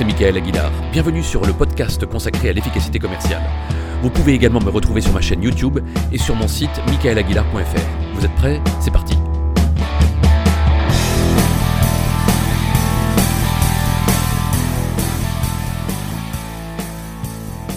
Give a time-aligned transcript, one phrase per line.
[0.00, 0.72] c'est Michael Aguilar.
[0.92, 3.42] Bienvenue sur le podcast consacré à l'efficacité commerciale.
[4.00, 5.78] Vous pouvez également me retrouver sur ma chaîne YouTube
[6.10, 8.14] et sur mon site michaelaguilar.fr.
[8.14, 8.62] Vous êtes prêts?
[8.80, 9.14] C'est parti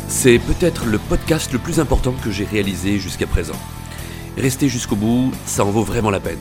[0.07, 3.59] C'est peut-être le podcast le plus important que j'ai réalisé jusqu'à présent.
[4.37, 6.39] Restez jusqu'au bout, ça en vaut vraiment la peine.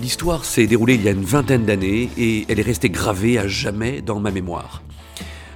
[0.00, 3.48] L'histoire s'est déroulée il y a une vingtaine d'années et elle est restée gravée à
[3.48, 4.82] jamais dans ma mémoire.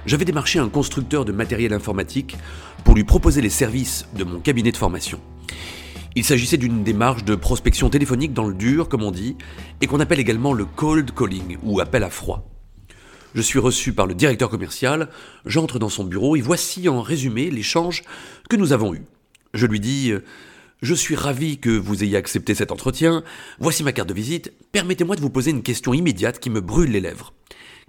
[0.05, 2.35] J'avais démarché un constructeur de matériel informatique
[2.83, 5.21] pour lui proposer les services de mon cabinet de formation.
[6.15, 9.37] Il s'agissait d'une démarche de prospection téléphonique dans le dur, comme on dit,
[9.79, 12.45] et qu'on appelle également le cold calling ou appel à froid.
[13.35, 15.07] Je suis reçu par le directeur commercial,
[15.45, 18.03] j'entre dans son bureau et voici en résumé l'échange
[18.49, 19.03] que nous avons eu.
[19.53, 20.11] Je lui dis
[20.83, 23.23] je suis ravi que vous ayez accepté cet entretien.
[23.57, 24.51] Voici ma carte de visite.
[24.73, 27.33] Permettez-moi de vous poser une question immédiate qui me brûle les lèvres.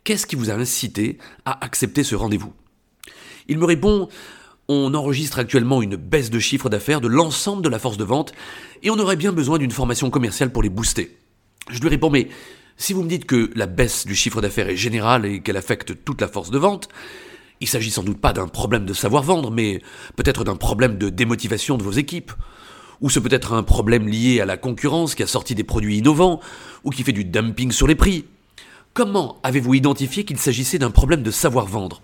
[0.04, 2.52] Qu'est-ce qui vous a incité à accepter ce rendez-vous?
[3.48, 4.08] Il me répond
[4.68, 8.32] on enregistre actuellement une baisse de chiffre d'affaires de l'ensemble de la force de vente
[8.82, 11.18] et on aurait bien besoin d'une formation commerciale pour les booster.
[11.68, 12.28] Je lui réponds mais
[12.76, 16.04] si vous me dites que la baisse du chiffre d'affaires est générale et qu'elle affecte
[16.04, 16.88] toute la force de vente,
[17.60, 19.80] il s'agit sans doute pas d'un problème de savoir-vendre, mais
[20.16, 22.32] peut-être d'un problème de démotivation de vos équipes.
[23.04, 26.40] Ou c'est peut-être un problème lié à la concurrence qui a sorti des produits innovants,
[26.84, 28.24] ou qui fait du dumping sur les prix.
[28.94, 32.00] Comment avez-vous identifié qu'il s'agissait d'un problème de savoir-vendre?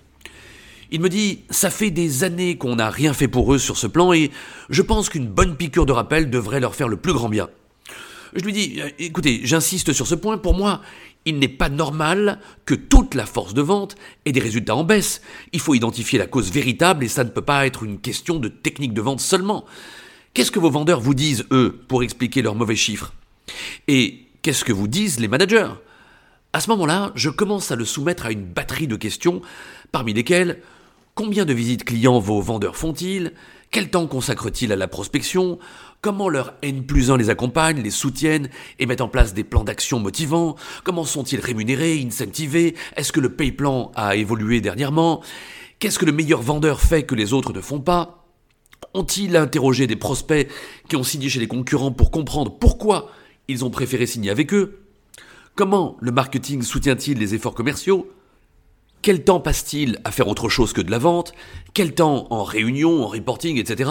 [0.91, 3.87] Il me dit Ça fait des années qu'on n'a rien fait pour eux sur ce
[3.87, 4.31] plan et
[4.69, 7.48] je pense qu'une bonne piqûre de rappel devrait leur faire le plus grand bien.
[8.34, 10.83] Je lui dis Écoutez, j'insiste sur ce point, pour moi,
[11.25, 13.95] il n'est pas normal que toute la force de vente
[14.27, 15.23] ait des résultats en baisse.
[15.55, 18.48] Il faut identifier la cause véritable et ça ne peut pas être une question de
[18.48, 19.65] technique de vente seulement.
[20.33, 23.12] Qu'est-ce que vos vendeurs vous disent, eux, pour expliquer leurs mauvais chiffres?
[23.89, 25.70] Et qu'est-ce que vous disent les managers?
[26.53, 29.42] À ce moment-là, je commence à le soumettre à une batterie de questions,
[29.91, 30.60] parmi lesquelles
[31.16, 33.32] combien de visites clients vos vendeurs font-ils?
[33.72, 35.59] Quel temps consacrent-ils à la prospection?
[36.00, 39.65] Comment leur N plus 1 les accompagne, les soutiennent et mettent en place des plans
[39.65, 40.54] d'action motivants?
[40.84, 42.77] Comment sont-ils rémunérés, incentivés?
[42.94, 45.22] Est-ce que le pay plan a évolué dernièrement?
[45.81, 48.19] Qu'est-ce que le meilleur vendeur fait que les autres ne font pas?
[48.95, 50.49] Ont-ils interrogé des prospects
[50.89, 53.11] qui ont signé chez les concurrents pour comprendre pourquoi
[53.49, 54.81] ils ont préféré signer avec eux?
[55.55, 58.11] Comment le marketing soutient-il les efforts commerciaux?
[59.03, 61.33] Quel temps passe-t-il à faire autre chose que de la vente?
[61.73, 63.91] Quel temps en réunion, en reporting, etc.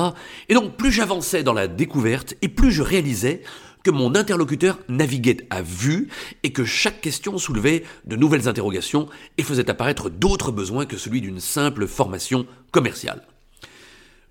[0.49, 3.41] Et donc plus j'avançais dans la découverte et plus je réalisais
[3.83, 6.09] que mon interlocuteur naviguait à vue
[6.43, 11.21] et que chaque question soulevait de nouvelles interrogations et faisait apparaître d'autres besoins que celui
[11.21, 13.25] d'une simple formation commerciale.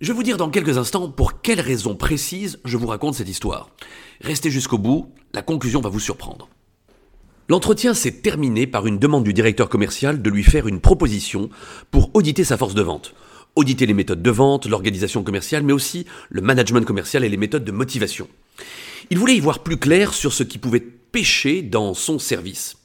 [0.01, 3.29] Je vais vous dire dans quelques instants pour quelles raisons précises je vous raconte cette
[3.29, 3.71] histoire.
[4.21, 6.49] Restez jusqu'au bout, la conclusion va vous surprendre.
[7.49, 11.51] L'entretien s'est terminé par une demande du directeur commercial de lui faire une proposition
[11.91, 13.13] pour auditer sa force de vente.
[13.57, 17.65] Auditer les méthodes de vente, l'organisation commerciale, mais aussi le management commercial et les méthodes
[17.65, 18.29] de motivation.
[19.11, 22.77] Il voulait y voir plus clair sur ce qui pouvait pêcher dans son service.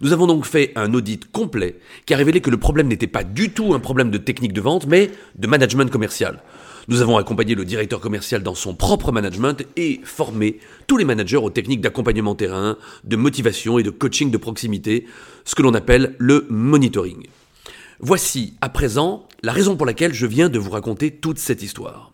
[0.00, 3.24] Nous avons donc fait un audit complet qui a révélé que le problème n'était pas
[3.24, 6.42] du tout un problème de technique de vente, mais de management commercial.
[6.88, 11.38] Nous avons accompagné le directeur commercial dans son propre management et formé tous les managers
[11.38, 15.06] aux techniques d'accompagnement terrain, de motivation et de coaching de proximité,
[15.44, 17.26] ce que l'on appelle le monitoring.
[18.00, 22.13] Voici à présent la raison pour laquelle je viens de vous raconter toute cette histoire.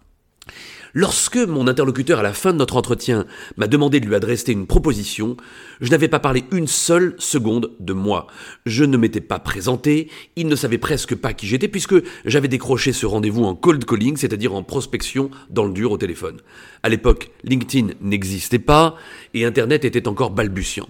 [0.92, 4.66] Lorsque mon interlocuteur, à la fin de notre entretien, m'a demandé de lui adresser une
[4.66, 5.36] proposition,
[5.80, 8.26] je n'avais pas parlé une seule seconde de moi.
[8.66, 12.92] Je ne m'étais pas présenté, il ne savait presque pas qui j'étais, puisque j'avais décroché
[12.92, 16.40] ce rendez-vous en cold calling, c'est-à-dire en prospection dans le dur au téléphone.
[16.82, 18.96] À l'époque, LinkedIn n'existait pas,
[19.32, 20.88] et Internet était encore balbutiant.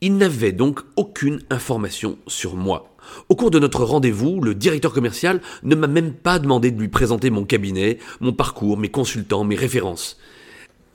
[0.00, 2.95] Il n'avait donc aucune information sur moi.
[3.28, 6.88] Au cours de notre rendez-vous, le directeur commercial ne m'a même pas demandé de lui
[6.88, 10.18] présenter mon cabinet, mon parcours, mes consultants, mes références.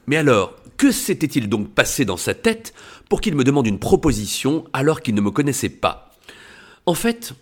[0.08, 2.74] Mais alors, que s'était-il donc passé dans sa tête
[3.10, 6.12] pour qu'il me demande une proposition alors qu'il ne me connaissait pas?
[6.86, 7.34] En fait,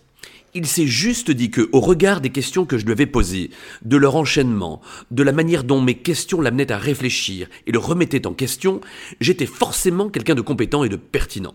[0.52, 3.50] il s'est juste dit que, au regard des questions que je lui avais posées,
[3.82, 4.80] de leur enchaînement,
[5.10, 8.80] de la manière dont mes questions l'amenaient à réfléchir et le remettaient en question,
[9.20, 11.54] j'étais forcément quelqu'un de compétent et de pertinent.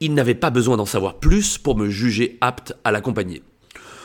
[0.00, 3.42] Il n'avait pas besoin d'en savoir plus pour me juger apte à l'accompagner.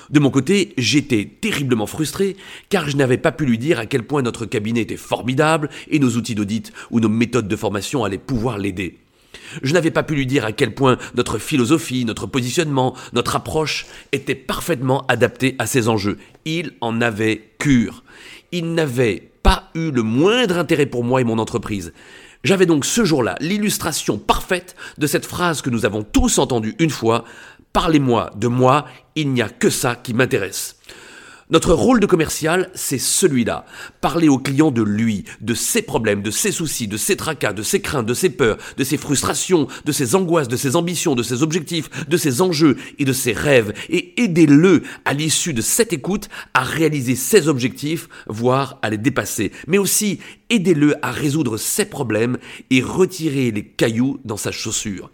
[0.10, 2.36] De mon côté, j'étais terriblement frustré
[2.70, 6.00] car je n'avais pas pu lui dire à quel point notre cabinet était formidable et
[6.00, 8.98] nos outils d'audit ou nos méthodes de formation allaient pouvoir l'aider.
[9.64, 13.86] Je n'avais pas pu lui dire à quel point notre philosophie, notre positionnement, notre approche
[14.12, 16.18] étaient parfaitement adaptés à ces enjeux.
[16.44, 18.04] Il en avait cure.
[18.52, 21.94] Il n'avait pas eu le moindre intérêt pour moi et mon entreprise.
[22.44, 26.90] J'avais donc ce jour-là l'illustration parfaite de cette phrase que nous avons tous entendue une
[26.90, 27.24] fois,
[27.74, 28.86] Parlez-moi de moi,
[29.16, 30.76] il n'y a que ça qui m'intéresse.
[31.52, 33.66] Notre rôle de commercial, c'est celui-là.
[34.00, 37.62] Parler au client de lui, de ses problèmes, de ses soucis, de ses tracas, de
[37.62, 41.24] ses craintes, de ses peurs, de ses frustrations, de ses angoisses, de ses ambitions, de
[41.24, 43.74] ses objectifs, de ses enjeux et de ses rêves.
[43.90, 49.52] Et aidez-le, à l'issue de cette écoute, à réaliser ses objectifs, voire à les dépasser.
[49.68, 50.20] Mais aussi,
[50.50, 52.38] aidez-le à résoudre ses problèmes
[52.70, 55.12] et retirer les cailloux dans sa chaussure.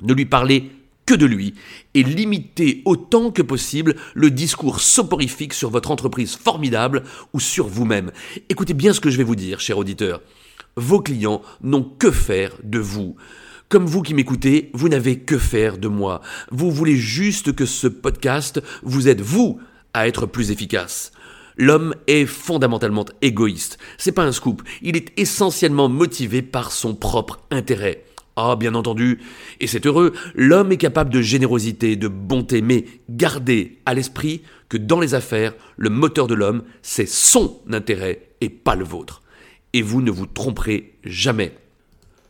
[0.00, 0.70] Ne lui parlez
[1.08, 1.54] que de lui
[1.94, 7.02] et limitez autant que possible le discours soporifique sur votre entreprise formidable
[7.32, 8.12] ou sur vous-même.
[8.50, 10.20] Écoutez bien ce que je vais vous dire, cher auditeur.
[10.76, 13.16] Vos clients n'ont que faire de vous.
[13.70, 16.20] Comme vous qui m'écoutez, vous n'avez que faire de moi.
[16.50, 19.58] Vous voulez juste que ce podcast vous aide, vous,
[19.94, 21.12] à être plus efficace.
[21.56, 23.78] L'homme est fondamentalement égoïste.
[23.96, 24.62] C'est pas un scoop.
[24.82, 28.04] Il est essentiellement motivé par son propre intérêt.
[28.40, 29.18] Ah, bien entendu,
[29.58, 34.76] et c'est heureux, l'homme est capable de générosité, de bonté, mais gardez à l'esprit que
[34.76, 39.22] dans les affaires, le moteur de l'homme, c'est son intérêt et pas le vôtre.
[39.72, 41.52] Et vous ne vous tromperez jamais.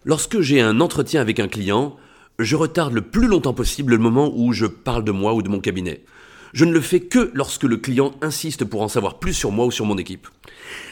[0.07, 1.99] Lorsque j'ai un entretien avec un client,
[2.39, 5.51] je retarde le plus longtemps possible le moment où je parle de moi ou de
[5.51, 6.01] mon cabinet.
[6.53, 9.67] Je ne le fais que lorsque le client insiste pour en savoir plus sur moi
[9.67, 10.27] ou sur mon équipe.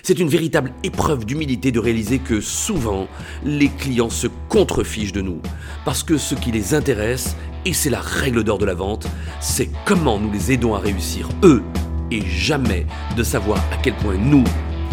[0.02, 3.08] C'est une véritable épreuve d'humilité de réaliser que souvent,
[3.44, 5.40] les clients se contrefichent de nous.
[5.84, 9.06] Parce que ce qui les intéresse, et c'est la règle d'or de la vente,
[9.40, 11.62] c'est comment nous les aidons à réussir, eux,
[12.10, 12.86] et jamais
[13.16, 14.44] de savoir à quel point nous,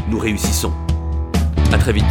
[0.10, 0.74] nous réussissons.
[1.71, 2.06] A très vite.